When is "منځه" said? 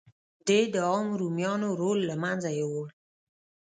2.23-2.49